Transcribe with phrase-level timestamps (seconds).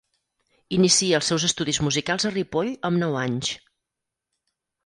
[0.77, 3.55] Inicia els seus estudis musicals a Ripoll amb nou anys.